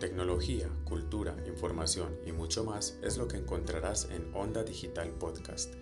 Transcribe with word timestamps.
Tecnología, 0.00 0.68
cultura, 0.84 1.34
información 1.48 2.20
y 2.24 2.30
mucho 2.30 2.62
más 2.62 3.00
es 3.02 3.18
lo 3.18 3.26
que 3.26 3.36
encontrarás 3.36 4.08
en 4.12 4.32
Onda 4.32 4.62
Digital 4.62 5.10
Podcast. 5.10 5.74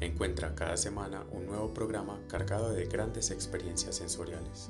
Encuentra 0.00 0.54
cada 0.54 0.76
semana 0.76 1.24
un 1.30 1.46
nuevo 1.46 1.72
programa 1.72 2.20
cargado 2.28 2.70
de 2.74 2.84
grandes 2.84 3.30
experiencias 3.30 3.96
sensoriales. 3.96 4.68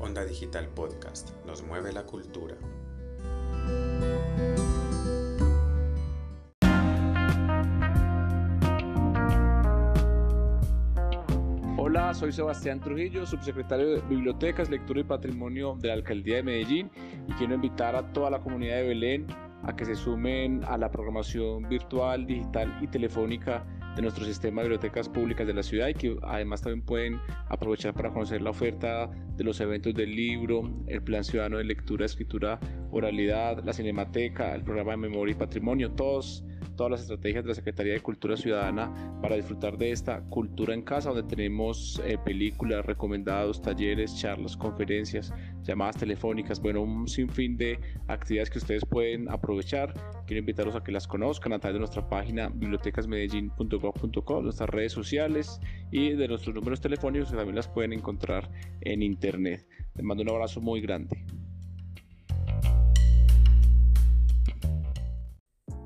Onda 0.00 0.24
Digital 0.24 0.68
Podcast 0.70 1.30
nos 1.46 1.62
mueve 1.62 1.92
la 1.92 2.04
cultura. 2.04 2.56
Hola, 11.94 12.14
soy 12.14 12.32
Sebastián 12.32 12.80
Trujillo, 12.80 13.26
subsecretario 13.26 13.90
de 13.90 14.00
Bibliotecas, 14.08 14.70
Lectura 14.70 15.00
y 15.00 15.04
Patrimonio 15.04 15.76
de 15.78 15.88
la 15.88 15.94
Alcaldía 15.94 16.36
de 16.36 16.42
Medellín 16.42 16.90
y 17.28 17.32
quiero 17.34 17.54
invitar 17.54 17.94
a 17.94 18.14
toda 18.14 18.30
la 18.30 18.40
comunidad 18.40 18.76
de 18.76 18.84
Belén 18.84 19.26
a 19.62 19.76
que 19.76 19.84
se 19.84 19.94
sumen 19.94 20.64
a 20.64 20.78
la 20.78 20.90
programación 20.90 21.68
virtual, 21.68 22.26
digital 22.26 22.74
y 22.80 22.86
telefónica 22.86 23.66
de 23.94 24.00
nuestro 24.00 24.24
sistema 24.24 24.62
de 24.62 24.68
bibliotecas 24.68 25.06
públicas 25.06 25.46
de 25.46 25.52
la 25.52 25.62
ciudad 25.62 25.88
y 25.88 25.92
que 25.92 26.16
además 26.22 26.62
también 26.62 26.80
pueden 26.80 27.20
aprovechar 27.50 27.92
para 27.92 28.08
conocer 28.08 28.40
la 28.40 28.48
oferta 28.48 29.10
de 29.36 29.44
los 29.44 29.60
eventos 29.60 29.92
del 29.92 30.16
libro, 30.16 30.62
el 30.86 31.02
plan 31.02 31.22
ciudadano 31.22 31.58
de 31.58 31.64
lectura, 31.64 32.06
escritura, 32.06 32.58
oralidad, 32.90 33.62
la 33.64 33.74
cinemateca, 33.74 34.54
el 34.54 34.64
programa 34.64 34.92
de 34.92 34.96
memoria 34.96 35.32
y 35.32 35.36
patrimonio, 35.36 35.90
todos 35.90 36.42
todas 36.82 36.90
las 36.90 37.02
estrategias 37.02 37.44
de 37.44 37.48
la 37.50 37.54
Secretaría 37.54 37.92
de 37.92 38.00
Cultura 38.00 38.36
Ciudadana 38.36 38.92
para 39.22 39.36
disfrutar 39.36 39.78
de 39.78 39.92
esta 39.92 40.20
cultura 40.22 40.74
en 40.74 40.82
casa, 40.82 41.10
donde 41.10 41.22
tenemos 41.32 42.02
eh, 42.04 42.18
películas, 42.24 42.84
recomendados, 42.84 43.62
talleres, 43.62 44.18
charlas, 44.18 44.56
conferencias, 44.56 45.32
llamadas 45.62 45.98
telefónicas, 45.98 46.60
bueno, 46.60 46.82
un 46.82 47.06
sinfín 47.06 47.56
de 47.56 47.78
actividades 48.08 48.50
que 48.50 48.58
ustedes 48.58 48.84
pueden 48.84 49.30
aprovechar. 49.30 49.94
Quiero 50.26 50.40
invitarlos 50.40 50.74
a 50.74 50.82
que 50.82 50.90
las 50.90 51.06
conozcan 51.06 51.52
a 51.52 51.60
través 51.60 51.74
de 51.74 51.78
nuestra 51.78 52.08
página 52.08 52.48
bibliotecasmedellin.gov.co, 52.48 54.42
nuestras 54.42 54.68
redes 54.68 54.90
sociales 54.90 55.60
y 55.92 56.14
de 56.14 56.26
nuestros 56.26 56.52
números 56.52 56.80
telefónicos 56.80 57.30
que 57.30 57.36
también 57.36 57.54
las 57.54 57.68
pueden 57.68 57.92
encontrar 57.92 58.50
en 58.80 59.02
internet. 59.02 59.68
Les 59.94 60.04
mando 60.04 60.24
un 60.24 60.30
abrazo 60.30 60.60
muy 60.60 60.80
grande. 60.80 61.24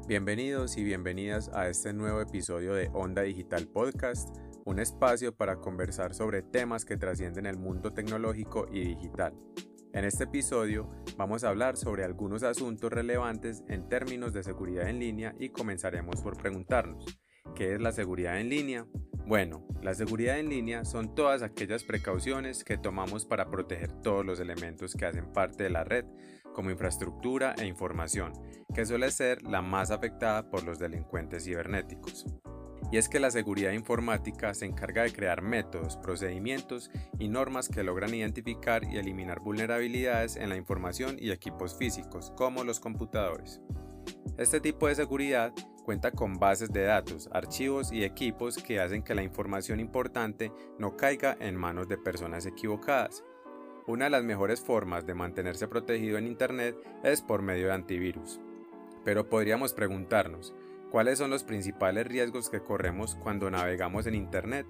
Bienvenidos 0.08 0.76
y 0.76 0.84
bienvenidas 0.84 1.50
a 1.52 1.68
este 1.68 1.92
nuevo 1.92 2.20
episodio 2.20 2.74
de 2.74 2.88
Onda 2.94 3.22
Digital 3.22 3.66
Podcast, 3.66 4.28
un 4.64 4.78
espacio 4.78 5.34
para 5.34 5.56
conversar 5.56 6.14
sobre 6.14 6.42
temas 6.42 6.84
que 6.84 6.96
trascienden 6.96 7.44
el 7.44 7.58
mundo 7.58 7.92
tecnológico 7.92 8.68
y 8.70 8.82
digital. 8.84 9.34
En 9.92 10.04
este 10.04 10.22
episodio 10.22 10.88
vamos 11.16 11.42
a 11.42 11.48
hablar 11.48 11.76
sobre 11.76 12.04
algunos 12.04 12.44
asuntos 12.44 12.92
relevantes 12.92 13.64
en 13.68 13.88
términos 13.88 14.32
de 14.32 14.44
seguridad 14.44 14.88
en 14.88 15.00
línea 15.00 15.34
y 15.40 15.48
comenzaremos 15.48 16.22
por 16.22 16.36
preguntarnos, 16.36 17.04
¿qué 17.56 17.74
es 17.74 17.80
la 17.80 17.90
seguridad 17.90 18.38
en 18.38 18.48
línea? 18.48 18.86
Bueno, 19.26 19.66
la 19.82 19.92
seguridad 19.94 20.38
en 20.38 20.50
línea 20.50 20.84
son 20.84 21.16
todas 21.16 21.42
aquellas 21.42 21.82
precauciones 21.82 22.62
que 22.62 22.78
tomamos 22.78 23.26
para 23.26 23.50
proteger 23.50 23.90
todos 24.02 24.24
los 24.24 24.38
elementos 24.38 24.94
que 24.94 25.04
hacen 25.04 25.32
parte 25.32 25.64
de 25.64 25.70
la 25.70 25.82
red 25.82 26.04
como 26.56 26.70
infraestructura 26.70 27.54
e 27.58 27.66
información, 27.66 28.32
que 28.74 28.86
suele 28.86 29.10
ser 29.10 29.42
la 29.42 29.60
más 29.60 29.90
afectada 29.90 30.48
por 30.48 30.64
los 30.64 30.78
delincuentes 30.78 31.44
cibernéticos. 31.44 32.24
Y 32.90 32.96
es 32.96 33.10
que 33.10 33.20
la 33.20 33.30
seguridad 33.30 33.72
informática 33.72 34.54
se 34.54 34.64
encarga 34.64 35.02
de 35.02 35.12
crear 35.12 35.42
métodos, 35.42 35.98
procedimientos 35.98 36.90
y 37.18 37.28
normas 37.28 37.68
que 37.68 37.82
logran 37.82 38.14
identificar 38.14 38.84
y 38.84 38.96
eliminar 38.96 39.40
vulnerabilidades 39.40 40.36
en 40.36 40.48
la 40.48 40.56
información 40.56 41.16
y 41.20 41.30
equipos 41.30 41.76
físicos, 41.76 42.32
como 42.38 42.64
los 42.64 42.80
computadores. 42.80 43.60
Este 44.38 44.58
tipo 44.58 44.88
de 44.88 44.94
seguridad 44.94 45.52
cuenta 45.84 46.10
con 46.10 46.38
bases 46.38 46.72
de 46.72 46.84
datos, 46.84 47.28
archivos 47.32 47.92
y 47.92 48.02
equipos 48.02 48.56
que 48.56 48.80
hacen 48.80 49.02
que 49.02 49.14
la 49.14 49.22
información 49.22 49.78
importante 49.78 50.50
no 50.78 50.96
caiga 50.96 51.36
en 51.38 51.54
manos 51.54 51.86
de 51.86 51.98
personas 51.98 52.46
equivocadas 52.46 53.22
una 53.86 54.06
de 54.06 54.10
las 54.10 54.24
mejores 54.24 54.60
formas 54.60 55.06
de 55.06 55.14
mantenerse 55.14 55.68
protegido 55.68 56.18
en 56.18 56.26
Internet 56.26 56.76
es 57.04 57.22
por 57.22 57.42
medio 57.42 57.66
de 57.66 57.74
antivirus. 57.74 58.40
Pero 59.04 59.28
podríamos 59.28 59.72
preguntarnos, 59.74 60.54
¿cuáles 60.90 61.18
son 61.18 61.30
los 61.30 61.44
principales 61.44 62.06
riesgos 62.06 62.50
que 62.50 62.60
corremos 62.60 63.14
cuando 63.14 63.50
navegamos 63.50 64.06
en 64.06 64.16
Internet? 64.16 64.66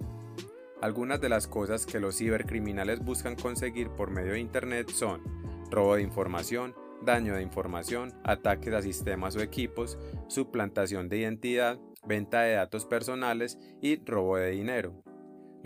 Algunas 0.81 1.19
de 1.19 1.29
las 1.29 1.47
cosas 1.47 1.87
que 1.87 1.99
los 1.99 2.17
cibercriminales 2.17 3.03
buscan 3.03 3.35
conseguir 3.35 3.89
por 3.89 4.11
medio 4.11 4.33
de 4.33 4.39
Internet 4.39 4.89
son 4.91 5.21
robo 5.71 5.95
de 5.95 6.03
información, 6.03 6.75
daño 7.01 7.35
de 7.35 7.41
información, 7.41 8.13
ataques 8.23 8.73
a 8.73 8.83
sistemas 8.83 9.35
o 9.35 9.41
equipos, 9.41 9.97
suplantación 10.27 11.09
de 11.09 11.17
identidad, 11.17 11.79
venta 12.05 12.41
de 12.41 12.53
datos 12.53 12.85
personales 12.85 13.57
y 13.81 14.03
robo 14.05 14.37
de 14.37 14.51
dinero. 14.51 15.03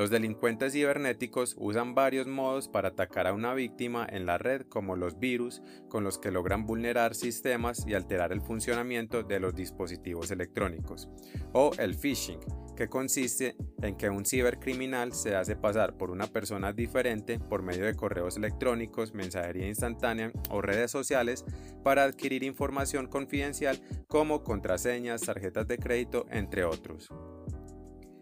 Los 0.02 0.10
delincuentes 0.10 0.74
cibernéticos 0.74 1.56
usan 1.60 1.94
varios 1.94 2.26
modos 2.26 2.68
para 2.68 2.88
atacar 2.88 3.28
a 3.28 3.34
una 3.34 3.54
víctima 3.54 4.08
en 4.10 4.26
la 4.26 4.40
red 4.40 4.64
como 4.64 4.96
los 4.96 5.20
virus 5.20 5.62
con 5.90 6.04
los 6.04 6.18
que 6.18 6.32
logran 6.32 6.66
vulnerar 6.66 7.14
sistemas 7.14 7.86
y 7.86 7.94
alterar 7.94 8.32
el 8.32 8.42
funcionamiento 8.42 9.22
de 9.22 9.40
los 9.40 9.54
dispositivos 9.54 10.32
electrónicos, 10.32 11.08
o 11.54 11.70
el 11.78 11.94
phishing, 11.94 12.40
que 12.76 12.90
consiste 12.90 13.56
en 13.84 13.96
que 13.96 14.10
un 14.10 14.26
cibercriminal 14.26 15.14
se 15.14 15.36
hace 15.36 15.56
pasar 15.56 15.96
por 15.98 16.10
una 16.10 16.26
persona 16.26 16.74
diferente 16.74 17.38
por 17.38 17.62
medio 17.62 17.86
de 17.86 17.94
correos 17.94 18.38
electrónicos, 18.38 19.14
mensajería 19.14 19.68
instantánea 19.68 20.32
o 20.50 20.64
redes 20.64 20.90
sociales 20.90 21.46
para 21.84 22.06
adquirir 22.06 22.44
información 22.44 23.06
confidencial 23.06 23.80
como 24.08 24.44
contraseñas, 24.44 25.22
tarjetas 25.22 25.68
de 25.68 25.78
crédito, 25.78 26.26
entre 26.32 26.64
otros. 26.64 27.08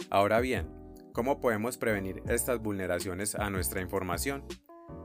Ahora 0.10 0.42
bien, 0.42 0.79
¿Cómo 1.14 1.42
podemos 1.42 1.78
prevenir 1.78 2.22
estas 2.28 2.62
vulneraciones 2.62 3.34
a 3.36 3.50
nuestra 3.50 3.82
información? 3.82 4.44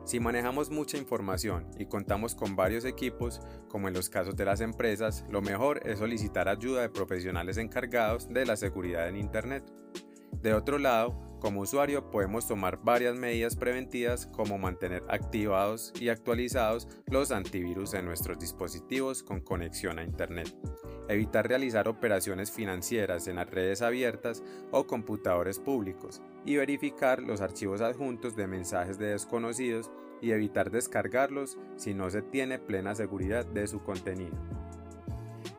Si 0.04 0.20
manejamos 0.20 0.70
mucha 0.70 0.98
información 0.98 1.70
y 1.78 1.86
contamos 1.86 2.34
con 2.34 2.56
varios 2.56 2.84
equipos, 2.84 3.40
como 3.68 3.88
en 3.88 3.94
los 3.94 4.10
casos 4.10 4.36
de 4.36 4.44
las 4.44 4.60
empresas, 4.60 5.24
lo 5.30 5.40
mejor 5.40 5.80
es 5.86 5.98
solicitar 5.98 6.48
ayuda 6.48 6.82
de 6.82 6.90
profesionales 6.90 7.56
encargados 7.56 8.28
de 8.28 8.44
la 8.44 8.56
seguridad 8.56 9.08
en 9.08 9.16
Internet. 9.16 9.64
De 10.42 10.52
otro 10.52 10.78
lado, 10.78 11.38
como 11.40 11.62
usuario 11.62 12.10
podemos 12.10 12.46
tomar 12.46 12.80
varias 12.84 13.16
medidas 13.16 13.56
preventivas 13.56 14.26
como 14.26 14.58
mantener 14.58 15.02
activados 15.08 15.92
y 15.98 16.10
actualizados 16.10 16.86
los 17.06 17.30
antivirus 17.30 17.94
en 17.94 18.04
nuestros 18.04 18.38
dispositivos 18.38 19.22
con 19.22 19.40
conexión 19.40 19.98
a 19.98 20.04
Internet 20.04 20.54
evitar 21.08 21.48
realizar 21.48 21.88
operaciones 21.88 22.50
financieras 22.50 23.26
en 23.26 23.36
las 23.36 23.50
redes 23.50 23.82
abiertas 23.82 24.42
o 24.70 24.86
computadores 24.86 25.58
públicos 25.58 26.22
y 26.44 26.56
verificar 26.56 27.22
los 27.22 27.40
archivos 27.40 27.80
adjuntos 27.80 28.36
de 28.36 28.46
mensajes 28.46 28.98
de 28.98 29.06
desconocidos 29.06 29.90
y 30.20 30.32
evitar 30.32 30.70
descargarlos 30.70 31.58
si 31.76 31.94
no 31.94 32.10
se 32.10 32.22
tiene 32.22 32.58
plena 32.58 32.94
seguridad 32.94 33.44
de 33.44 33.66
su 33.66 33.82
contenido. 33.82 34.36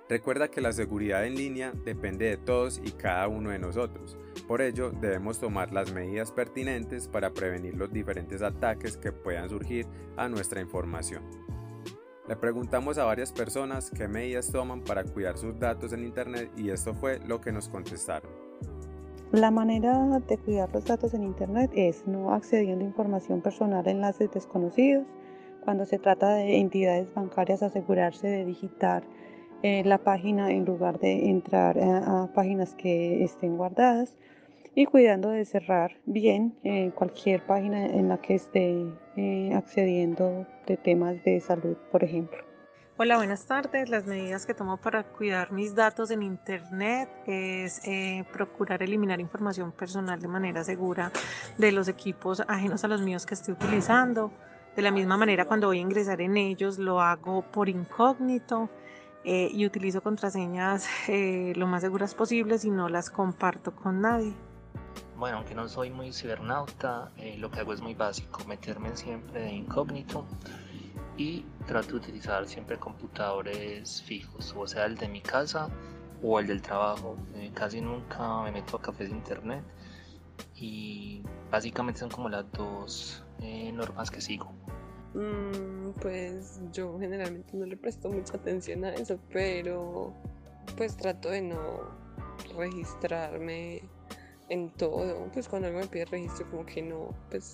Recuerda 0.07 0.49
que 0.49 0.61
la 0.61 0.71
seguridad 0.71 1.25
en 1.25 1.35
línea 1.35 1.73
depende 1.83 2.25
de 2.25 2.37
todos 2.37 2.79
y 2.83 2.91
cada 2.91 3.27
uno 3.27 3.49
de 3.49 3.57
nosotros, 3.57 4.17
por 4.47 4.61
ello 4.61 4.91
debemos 4.91 5.39
tomar 5.39 5.73
las 5.73 5.91
medidas 5.91 6.31
pertinentes 6.31 7.07
para 7.07 7.33
prevenir 7.33 7.75
los 7.75 7.91
diferentes 7.91 8.43
ataques 8.43 8.97
que 8.97 9.11
puedan 9.11 9.49
surgir 9.49 9.87
a 10.15 10.29
nuestra 10.29 10.61
información. 10.61 11.44
Le 12.27 12.35
preguntamos 12.35 12.97
a 12.97 13.05
varias 13.05 13.31
personas 13.31 13.91
qué 13.91 14.07
medidas 14.07 14.51
toman 14.51 14.81
para 14.81 15.03
cuidar 15.03 15.37
sus 15.37 15.59
datos 15.59 15.93
en 15.93 16.03
Internet 16.03 16.49
y 16.57 16.71
esto 16.71 16.95
fue 16.95 17.19
lo 17.19 17.39
que 17.39 17.51
nos 17.51 17.69
contestaron. 17.69 18.31
La 19.31 19.51
manera 19.51 20.19
de 20.27 20.37
cuidar 20.39 20.73
los 20.73 20.85
datos 20.85 21.13
en 21.13 21.23
Internet 21.23 21.69
es 21.75 22.07
no 22.07 22.33
accediendo 22.33 22.83
a 22.83 22.87
información 22.87 23.41
personal 23.41 23.85
a 23.85 23.91
enlaces 23.91 24.31
desconocidos. 24.31 25.05
Cuando 25.63 25.85
se 25.85 25.99
trata 25.99 26.33
de 26.33 26.57
entidades 26.57 27.13
bancarias, 27.13 27.61
asegurarse 27.61 28.27
de 28.27 28.45
digitar 28.45 29.03
eh, 29.61 29.83
la 29.85 29.99
página 29.99 30.51
en 30.51 30.65
lugar 30.65 30.99
de 30.99 31.29
entrar 31.29 31.77
a 31.79 32.31
páginas 32.33 32.73
que 32.73 33.23
estén 33.23 33.55
guardadas 33.57 34.17
y 34.75 34.85
cuidando 34.85 35.29
de 35.29 35.45
cerrar 35.45 35.97
bien 36.05 36.53
eh, 36.63 36.91
cualquier 36.93 37.41
página 37.45 37.85
en 37.85 38.09
la 38.09 38.17
que 38.17 38.35
esté 38.35 38.85
eh, 39.15 39.53
accediendo 39.55 40.45
de 40.67 40.75
temas 40.75 41.23
de 41.23 41.39
salud, 41.39 41.77
por 41.91 42.03
ejemplo. 42.03 42.37
Hola, 42.97 43.17
buenas 43.17 43.45
tardes. 43.45 43.89
Las 43.89 44.05
medidas 44.05 44.45
que 44.45 44.53
tomo 44.53 44.77
para 44.77 45.03
cuidar 45.03 45.51
mis 45.51 45.75
datos 45.75 46.11
en 46.11 46.23
Internet 46.23 47.09
es 47.25 47.85
eh, 47.85 48.25
procurar 48.31 48.83
eliminar 48.83 49.19
información 49.19 49.71
personal 49.71 50.21
de 50.21 50.27
manera 50.27 50.63
segura 50.63 51.11
de 51.57 51.71
los 51.71 51.87
equipos 51.87 52.43
ajenos 52.47 52.83
a 52.83 52.87
los 52.87 53.01
míos 53.01 53.25
que 53.25 53.33
estoy 53.33 53.53
utilizando. 53.53 54.31
De 54.75 54.81
la 54.81 54.91
misma 54.91 55.15
manera, 55.15 55.45
cuando 55.45 55.67
voy 55.67 55.79
a 55.79 55.81
ingresar 55.81 56.19
en 56.19 56.35
ellos, 56.35 56.77
lo 56.77 56.99
hago 56.99 57.43
por 57.43 57.69
incógnito. 57.69 58.69
y 59.23 59.65
utilizo 59.65 60.01
contraseñas 60.03 60.87
lo 61.07 61.65
más 61.65 61.81
seguras 61.81 62.13
posibles 62.13 62.63
y 62.63 62.69
no 62.69 62.89
las 62.89 63.09
comparto 63.09 63.75
con 63.75 63.99
nadie. 63.99 64.35
Bueno, 65.17 65.37
aunque 65.37 65.55
no 65.55 65.67
soy 65.69 65.91
muy 65.91 66.11
cibernauta, 66.11 67.11
eh, 67.17 67.37
lo 67.37 67.49
que 67.49 67.61
hago 67.61 67.73
es 67.73 67.81
muy 67.81 67.93
básico, 67.93 68.43
meterme 68.45 68.95
siempre 68.97 69.41
de 69.41 69.53
incógnito 69.53 70.25
y 71.17 71.45
trato 71.65 71.91
de 71.91 71.95
utilizar 71.95 72.45
siempre 72.47 72.77
computadores 72.77 74.01
fijos, 74.01 74.53
o 74.57 74.67
sea, 74.67 74.85
el 74.85 74.97
de 74.97 75.07
mi 75.07 75.21
casa 75.21 75.69
o 76.21 76.39
el 76.39 76.47
del 76.47 76.61
trabajo. 76.61 77.15
Eh, 77.35 77.51
casi 77.53 77.79
nunca 77.79 78.41
me 78.43 78.51
meto 78.51 78.75
a 78.75 78.81
cafés 78.81 79.09
de 79.09 79.15
internet 79.15 79.63
y 80.55 81.21
básicamente 81.49 82.01
son 82.01 82.09
como 82.09 82.27
las 82.27 82.51
dos 82.51 83.23
eh, 83.39 83.71
normas 83.71 84.11
que 84.11 84.19
sigo. 84.19 84.51
Mm, 85.13 85.91
pues 86.01 86.59
yo 86.73 86.99
generalmente 86.99 87.55
no 87.55 87.65
le 87.65 87.77
presto 87.77 88.09
mucha 88.09 88.35
atención 88.35 88.83
a 88.83 88.93
eso, 88.93 89.17
pero 89.31 90.13
pues 90.75 90.97
trato 90.97 91.29
de 91.29 91.41
no 91.41 92.05
registrarme 92.57 93.83
en 94.49 94.69
todo. 94.71 95.29
Pues 95.33 95.47
cuando 95.47 95.67
alguien 95.67 95.85
me 95.85 95.89
pide 95.89 96.05
registro 96.05 96.49
como 96.49 96.65
que 96.65 96.81
no, 96.81 97.09
pues 97.29 97.53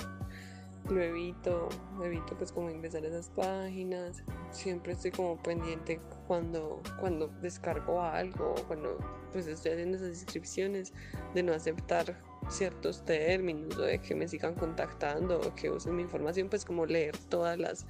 lo 0.90 1.02
evito, 1.02 1.70
evito 2.04 2.36
pues 2.38 2.52
como 2.52 2.70
ingresar 2.70 3.04
a 3.04 3.08
esas 3.08 3.30
páginas. 3.30 4.24
Siempre 4.52 4.94
estoy 4.94 5.12
como 5.12 5.38
pendiente 5.42 6.00
cuando, 6.28 6.82
cuando 7.00 7.28
descargo 7.42 8.02
algo, 8.02 8.56
cuando 8.68 8.98
pues 9.32 9.48
estoy 9.48 9.74
haciendo 9.74 9.98
esas 9.98 10.22
inscripciones, 10.22 10.94
de 11.34 11.44
no 11.44 11.54
aceptar 11.54 12.18
ciertos 12.50 13.06
términos 13.06 13.78
o 13.78 13.84
de 13.84 14.00
que 14.00 14.16
me 14.16 14.28
sigan 14.28 14.56
contactando 14.56 15.40
o 15.40 15.56
que 15.56 15.70
usen 15.70 15.96
mi 15.96 16.02
información, 16.02 16.50
pues 16.50 16.66
como 16.66 16.86
leer 16.86 17.16
todas 17.30 17.58
las, 17.58 17.86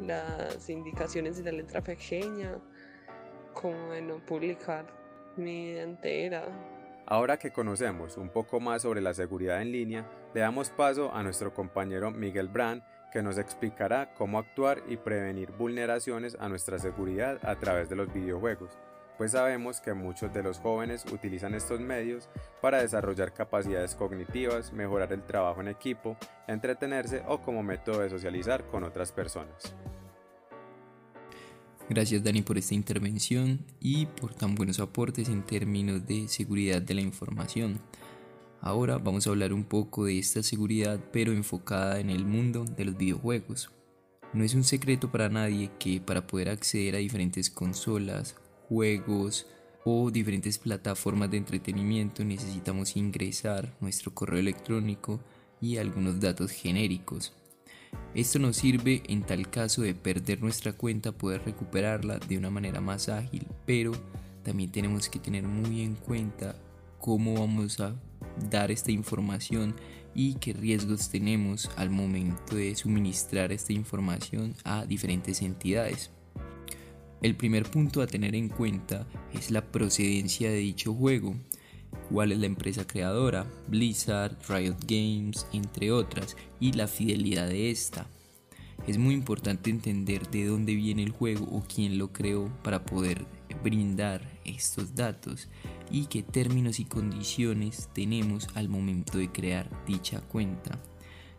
las 0.00 0.68
indicaciones 0.70 1.36
de 1.36 1.52
la 1.52 1.58
letra 1.58 1.82
pequeña, 1.82 2.58
como 3.52 3.90
de 3.90 4.02
no 4.02 4.24
publicar 4.24 4.86
mi 5.36 5.72
vida 5.72 5.82
entera. 5.82 6.75
Ahora 7.06 7.38
que 7.38 7.52
conocemos 7.52 8.16
un 8.16 8.30
poco 8.30 8.60
más 8.60 8.82
sobre 8.82 9.00
la 9.00 9.14
seguridad 9.14 9.62
en 9.62 9.72
línea, 9.72 10.06
le 10.34 10.40
damos 10.40 10.70
paso 10.70 11.14
a 11.14 11.22
nuestro 11.22 11.54
compañero 11.54 12.10
Miguel 12.10 12.48
Brand, 12.48 12.82
que 13.12 13.22
nos 13.22 13.38
explicará 13.38 14.12
cómo 14.14 14.38
actuar 14.38 14.82
y 14.88 14.96
prevenir 14.96 15.52
vulneraciones 15.52 16.36
a 16.40 16.48
nuestra 16.48 16.78
seguridad 16.78 17.38
a 17.42 17.56
través 17.56 17.88
de 17.88 17.96
los 17.96 18.12
videojuegos 18.12 18.76
pues 19.16 19.32
sabemos 19.32 19.80
que 19.80 19.94
muchos 19.94 20.32
de 20.32 20.42
los 20.42 20.58
jóvenes 20.58 21.04
utilizan 21.10 21.54
estos 21.54 21.80
medios 21.80 22.28
para 22.60 22.82
desarrollar 22.82 23.32
capacidades 23.32 23.94
cognitivas, 23.94 24.72
mejorar 24.72 25.12
el 25.12 25.22
trabajo 25.22 25.60
en 25.60 25.68
equipo, 25.68 26.16
entretenerse 26.46 27.22
o 27.26 27.40
como 27.40 27.62
método 27.62 28.00
de 28.00 28.10
socializar 28.10 28.64
con 28.64 28.84
otras 28.84 29.12
personas. 29.12 29.74
Gracias 31.88 32.24
Dani 32.24 32.42
por 32.42 32.58
esta 32.58 32.74
intervención 32.74 33.60
y 33.80 34.06
por 34.06 34.34
tan 34.34 34.56
buenos 34.56 34.80
aportes 34.80 35.28
en 35.28 35.46
términos 35.46 36.04
de 36.04 36.26
seguridad 36.26 36.82
de 36.82 36.94
la 36.94 37.00
información. 37.00 37.78
Ahora 38.60 38.98
vamos 38.98 39.26
a 39.26 39.30
hablar 39.30 39.52
un 39.52 39.62
poco 39.62 40.06
de 40.06 40.18
esta 40.18 40.42
seguridad 40.42 40.98
pero 41.12 41.30
enfocada 41.32 42.00
en 42.00 42.10
el 42.10 42.24
mundo 42.24 42.64
de 42.64 42.86
los 42.86 42.96
videojuegos. 42.96 43.70
No 44.32 44.42
es 44.42 44.54
un 44.54 44.64
secreto 44.64 45.12
para 45.12 45.28
nadie 45.28 45.70
que 45.78 46.00
para 46.00 46.26
poder 46.26 46.48
acceder 46.48 46.96
a 46.96 46.98
diferentes 46.98 47.50
consolas 47.50 48.34
juegos 48.68 49.46
o 49.84 50.10
diferentes 50.10 50.58
plataformas 50.58 51.30
de 51.30 51.36
entretenimiento 51.36 52.24
necesitamos 52.24 52.96
ingresar 52.96 53.76
nuestro 53.80 54.12
correo 54.12 54.40
electrónico 54.40 55.20
y 55.60 55.76
algunos 55.76 56.18
datos 56.18 56.50
genéricos. 56.50 57.32
Esto 58.14 58.38
nos 58.38 58.56
sirve 58.56 59.02
en 59.08 59.22
tal 59.22 59.50
caso 59.50 59.82
de 59.82 59.94
perder 59.94 60.40
nuestra 60.40 60.72
cuenta 60.72 61.12
poder 61.12 61.44
recuperarla 61.44 62.18
de 62.18 62.38
una 62.38 62.50
manera 62.50 62.80
más 62.80 63.08
ágil, 63.08 63.46
pero 63.66 63.92
también 64.42 64.70
tenemos 64.70 65.08
que 65.08 65.18
tener 65.18 65.44
muy 65.44 65.82
en 65.82 65.94
cuenta 65.94 66.56
cómo 66.98 67.34
vamos 67.34 67.78
a 67.80 67.94
dar 68.50 68.70
esta 68.70 68.90
información 68.90 69.74
y 70.14 70.34
qué 70.34 70.54
riesgos 70.54 71.10
tenemos 71.10 71.70
al 71.76 71.90
momento 71.90 72.56
de 72.56 72.74
suministrar 72.74 73.52
esta 73.52 73.72
información 73.72 74.54
a 74.64 74.86
diferentes 74.86 75.42
entidades. 75.42 76.10
El 77.22 77.34
primer 77.34 77.70
punto 77.70 78.02
a 78.02 78.06
tener 78.06 78.34
en 78.34 78.48
cuenta 78.48 79.06
es 79.34 79.50
la 79.50 79.62
procedencia 79.70 80.50
de 80.50 80.56
dicho 80.56 80.94
juego, 80.94 81.34
cuál 82.10 82.32
es 82.32 82.38
la 82.38 82.46
empresa 82.46 82.86
creadora, 82.86 83.46
Blizzard, 83.68 84.36
Riot 84.48 84.76
Games, 84.86 85.46
entre 85.52 85.92
otras, 85.92 86.36
y 86.60 86.72
la 86.72 86.86
fidelidad 86.86 87.48
de 87.48 87.70
esta. 87.70 88.06
Es 88.86 88.98
muy 88.98 89.14
importante 89.14 89.70
entender 89.70 90.30
de 90.30 90.46
dónde 90.46 90.74
viene 90.74 91.02
el 91.02 91.10
juego 91.10 91.46
o 91.50 91.62
quién 91.62 91.98
lo 91.98 92.12
creó 92.12 92.52
para 92.62 92.84
poder 92.84 93.26
brindar 93.62 94.22
estos 94.44 94.94
datos 94.94 95.48
y 95.90 96.06
qué 96.06 96.22
términos 96.22 96.78
y 96.78 96.84
condiciones 96.84 97.88
tenemos 97.92 98.48
al 98.54 98.68
momento 98.68 99.18
de 99.18 99.30
crear 99.32 99.68
dicha 99.86 100.20
cuenta. 100.20 100.78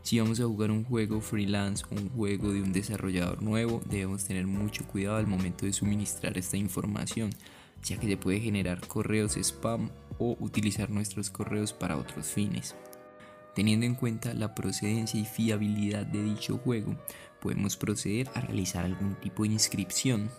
Si 0.01 0.19
vamos 0.19 0.39
a 0.39 0.45
jugar 0.45 0.71
un 0.71 0.85
juego 0.85 1.19
freelance 1.19 1.83
un 1.91 2.09
juego 2.09 2.53
de 2.53 2.61
un 2.61 2.71
desarrollador 2.71 3.41
nuevo, 3.41 3.81
debemos 3.89 4.23
tener 4.23 4.47
mucho 4.47 4.85
cuidado 4.87 5.17
al 5.17 5.27
momento 5.27 5.65
de 5.65 5.73
suministrar 5.73 6.37
esta 6.37 6.55
información, 6.57 7.29
ya 7.83 7.97
que 7.97 8.07
se 8.07 8.17
puede 8.17 8.39
generar 8.39 8.85
correos 8.87 9.37
spam 9.37 9.89
o 10.17 10.37
utilizar 10.39 10.89
nuestros 10.89 11.29
correos 11.29 11.73
para 11.73 11.97
otros 11.97 12.27
fines. 12.27 12.75
Teniendo 13.55 13.85
en 13.85 13.95
cuenta 13.95 14.33
la 14.33 14.53
procedencia 14.53 15.19
y 15.19 15.25
fiabilidad 15.25 16.05
de 16.05 16.23
dicho 16.23 16.57
juego, 16.57 16.95
podemos 17.41 17.75
proceder 17.77 18.29
a 18.35 18.41
realizar 18.41 18.85
algún 18.85 19.15
tipo 19.15 19.43
de 19.43 19.49
inscripción. 19.49 20.29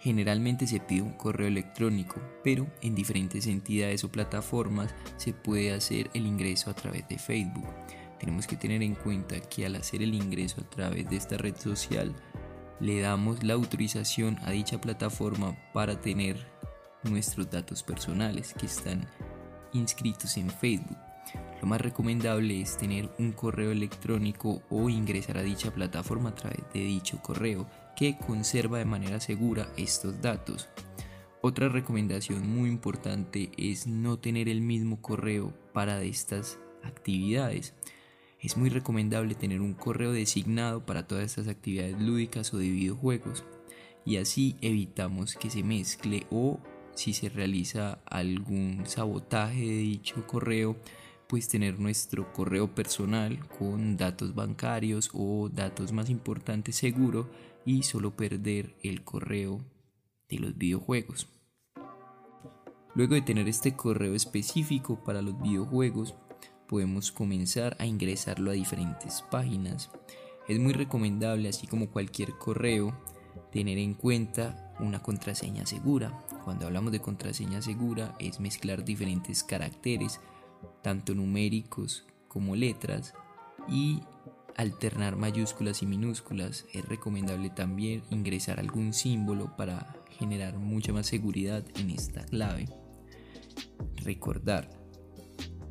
Generalmente 0.00 0.66
se 0.66 0.80
pide 0.80 1.02
un 1.02 1.12
correo 1.12 1.46
electrónico, 1.48 2.20
pero 2.42 2.66
en 2.82 2.94
diferentes 2.94 3.46
entidades 3.46 4.04
o 4.04 4.10
plataformas 4.10 4.94
se 5.16 5.32
puede 5.32 5.72
hacer 5.72 6.10
el 6.12 6.26
ingreso 6.26 6.70
a 6.70 6.74
través 6.74 7.08
de 7.08 7.18
Facebook 7.18 7.66
tenemos 8.18 8.46
que 8.46 8.56
tener 8.56 8.82
en 8.82 8.94
cuenta 8.94 9.40
que 9.40 9.66
al 9.66 9.76
hacer 9.76 10.02
el 10.02 10.14
ingreso 10.14 10.60
a 10.60 10.70
través 10.70 11.08
de 11.08 11.16
esta 11.16 11.36
red 11.36 11.56
social, 11.56 12.14
le 12.80 13.00
damos 13.00 13.42
la 13.42 13.54
autorización 13.54 14.38
a 14.42 14.50
dicha 14.50 14.80
plataforma 14.80 15.56
para 15.72 16.00
tener 16.00 16.46
nuestros 17.10 17.50
datos 17.50 17.82
personales 17.82 18.54
que 18.54 18.66
están 18.66 19.06
inscritos 19.72 20.36
en 20.36 20.50
Facebook. 20.50 20.96
Lo 21.60 21.66
más 21.66 21.80
recomendable 21.80 22.60
es 22.60 22.76
tener 22.76 23.10
un 23.18 23.32
correo 23.32 23.72
electrónico 23.72 24.62
o 24.70 24.88
ingresar 24.88 25.38
a 25.38 25.42
dicha 25.42 25.72
plataforma 25.72 26.30
a 26.30 26.34
través 26.34 26.60
de 26.72 26.80
dicho 26.80 27.20
correo 27.22 27.66
que 27.96 28.16
conserva 28.18 28.78
de 28.78 28.84
manera 28.84 29.20
segura 29.20 29.68
estos 29.76 30.20
datos. 30.20 30.68
Otra 31.40 31.68
recomendación 31.68 32.48
muy 32.48 32.68
importante 32.68 33.50
es 33.56 33.86
no 33.86 34.18
tener 34.18 34.48
el 34.48 34.60
mismo 34.60 35.00
correo 35.00 35.52
para 35.72 36.02
estas 36.02 36.58
actividades 36.84 37.74
es 38.40 38.56
muy 38.56 38.68
recomendable 38.68 39.34
tener 39.34 39.60
un 39.60 39.74
correo 39.74 40.12
designado 40.12 40.84
para 40.84 41.06
todas 41.06 41.24
estas 41.24 41.48
actividades 41.48 42.00
lúdicas 42.00 42.52
o 42.54 42.58
de 42.58 42.68
videojuegos 42.68 43.44
y 44.04 44.18
así 44.18 44.56
evitamos 44.60 45.34
que 45.34 45.50
se 45.50 45.62
mezcle 45.62 46.26
o 46.30 46.60
si 46.96 47.12
se 47.12 47.28
realiza 47.28 48.00
algún 48.06 48.82
sabotaje 48.86 49.60
de 49.60 49.78
dicho 49.78 50.26
correo 50.26 50.76
pues 51.28 51.48
tener 51.48 51.80
nuestro 51.80 52.32
correo 52.32 52.74
personal 52.74 53.46
con 53.58 53.96
datos 53.96 54.34
bancarios 54.34 55.10
o 55.12 55.48
datos 55.48 55.92
más 55.92 56.08
importantes 56.08 56.76
seguro 56.76 57.28
y 57.64 57.82
solo 57.82 58.16
perder 58.16 58.76
el 58.82 59.02
correo 59.02 59.60
de 60.28 60.38
los 60.38 60.56
videojuegos. 60.56 61.28
Luego 62.94 63.14
de 63.14 63.22
tener 63.22 63.48
este 63.48 63.74
correo 63.74 64.14
específico 64.14 65.02
para 65.04 65.20
los 65.20 65.40
videojuegos, 65.42 66.14
podemos 66.68 67.12
comenzar 67.12 67.76
a 67.78 67.86
ingresarlo 67.86 68.50
a 68.50 68.54
diferentes 68.54 69.22
páginas. 69.30 69.90
Es 70.48 70.58
muy 70.58 70.72
recomendable, 70.72 71.48
así 71.48 71.66
como 71.66 71.90
cualquier 71.90 72.38
correo, 72.38 72.96
tener 73.50 73.78
en 73.78 73.94
cuenta 73.94 74.65
una 74.78 75.02
contraseña 75.02 75.66
segura. 75.66 76.12
Cuando 76.44 76.66
hablamos 76.66 76.92
de 76.92 77.00
contraseña 77.00 77.62
segura 77.62 78.14
es 78.18 78.40
mezclar 78.40 78.84
diferentes 78.84 79.42
caracteres, 79.42 80.20
tanto 80.82 81.14
numéricos 81.14 82.06
como 82.28 82.56
letras, 82.56 83.14
y 83.68 84.00
alternar 84.56 85.16
mayúsculas 85.16 85.82
y 85.82 85.86
minúsculas. 85.86 86.66
Es 86.72 86.84
recomendable 86.84 87.50
también 87.50 88.02
ingresar 88.10 88.58
algún 88.58 88.92
símbolo 88.92 89.56
para 89.56 89.94
generar 90.18 90.58
mucha 90.58 90.92
más 90.92 91.06
seguridad 91.06 91.64
en 91.76 91.90
esta 91.90 92.24
clave. 92.24 92.68
Recordar, 93.96 94.70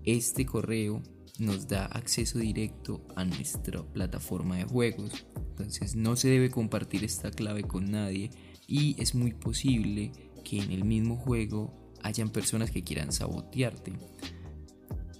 este 0.04 0.46
correo 0.46 1.02
nos 1.40 1.68
da 1.68 1.86
acceso 1.88 2.40
directo 2.40 3.06
a 3.16 3.26
nuestra 3.26 3.84
plataforma 3.84 4.58
de 4.58 4.66
juegos. 4.66 5.26
Entonces 5.50 5.96
no 5.96 6.16
se 6.16 6.30
debe 6.30 6.50
compartir 6.50 7.04
esta 7.04 7.32
clave 7.32 7.64
con 7.64 7.92
nadie 7.92 8.30
y 8.68 8.96
es 9.02 9.16
muy 9.16 9.34
posible 9.34 10.12
que 10.44 10.60
en 10.60 10.72
el 10.72 10.84
mismo 10.84 11.18
juego 11.18 11.74
hayan 12.04 12.30
personas 12.30 12.72
que 12.72 12.84
quieran 12.84 13.12
sabotearte 13.12 13.94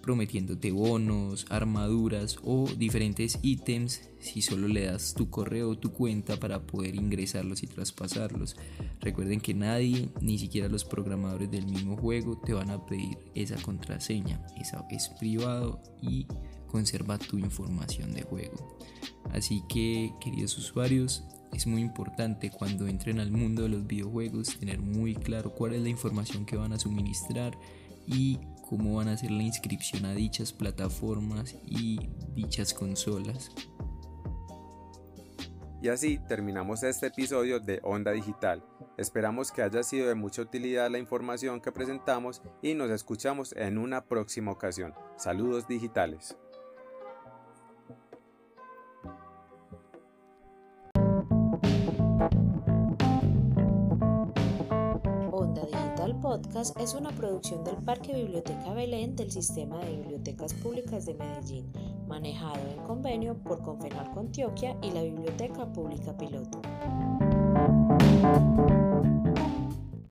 prometiéndote 0.06 0.72
bonos, 0.72 1.48
armaduras 1.50 2.38
o 2.44 2.68
diferentes 2.78 3.40
ítems 3.42 4.08
si 4.20 4.44
solo 4.44 4.68
le 4.68 4.86
das 4.86 5.16
tu 5.16 5.32
correo 5.32 5.72
o 5.72 5.80
tu 5.80 5.94
cuenta 5.94 6.38
para 6.38 6.62
poder 6.62 6.96
ingresarlos 6.96 7.64
y 7.64 7.68
traspasarlos. 7.68 8.56
Recuerden 9.02 9.42
que 9.42 9.56
nadie, 9.56 10.10
ni 10.22 10.38
siquiera 10.38 10.68
los 10.68 10.86
programadores 10.86 11.50
del 11.50 11.66
mismo 11.66 11.98
juego, 11.98 12.38
te 12.38 12.54
van 12.54 12.70
a 12.70 12.86
pedir 12.86 13.18
esa 13.34 13.56
contraseña. 13.56 14.46
Esa 14.62 14.86
es 14.92 15.10
privado 15.10 15.82
y 16.04 16.28
conserva 16.68 17.18
tu 17.18 17.40
información 17.40 18.14
de 18.14 18.22
juego. 18.22 18.78
Así 19.32 19.64
que, 19.68 20.14
queridos 20.22 20.56
usuarios, 20.60 21.24
es 21.54 21.68
muy 21.68 21.82
importante 21.82 22.52
cuando 22.52 22.88
entren 22.88 23.20
al 23.20 23.32
mundo 23.32 23.64
de 23.64 23.70
los 23.70 23.88
videojuegos 23.88 24.58
tener 24.60 24.80
muy 24.80 25.16
claro 25.16 25.52
cuál 25.52 25.74
es 25.74 25.82
la 25.82 25.90
información 25.90 26.46
que 26.46 26.58
van 26.58 26.74
a 26.74 26.80
suministrar 26.80 27.58
y 28.08 28.40
cómo 28.68 28.96
van 28.96 29.08
a 29.08 29.14
hacer 29.14 29.32
la 29.32 29.44
inscripción 29.44 30.06
a 30.06 30.14
dichas 30.14 30.52
plataformas 30.52 31.56
y 31.66 32.00
dichas 32.34 32.74
consolas. 32.74 33.52
Y 35.82 35.90
así 35.90 36.20
terminamos 36.28 36.82
este 36.84 37.08
episodio 37.08 37.60
de 37.60 37.80
Onda 37.84 38.12
Digital. 38.12 38.64
Esperamos 38.98 39.52
que 39.52 39.62
haya 39.62 39.84
sido 39.84 40.08
de 40.08 40.16
mucha 40.16 40.42
utilidad 40.42 40.90
la 40.90 40.98
información 40.98 41.62
que 41.62 41.72
presentamos 41.72 42.42
y 42.62 42.74
nos 42.74 42.90
escuchamos 42.90 43.54
en 43.56 43.78
una 43.78 44.06
próxima 44.06 44.52
ocasión. 44.52 44.94
Saludos 45.18 45.68
digitales. 45.68 46.36
Podcast 56.36 56.78
es 56.82 56.94
una 56.94 57.12
producción 57.12 57.64
del 57.64 57.78
Parque 57.78 58.14
Biblioteca 58.14 58.74
Belén 58.74 59.16
del 59.16 59.32
Sistema 59.32 59.80
de 59.80 59.96
Bibliotecas 59.96 60.54
Públicas 60.54 61.06
de 61.06 61.14
Medellín, 61.14 61.72
manejado 62.10 62.60
en 62.76 62.84
convenio 62.84 63.36
por 63.36 63.62
Confenalco 63.62 64.20
Antioquia 64.20 64.76
y 64.82 64.92
la 64.92 65.04
Biblioteca 65.04 65.66
Pública 65.72 66.18
Piloto. 66.18 66.62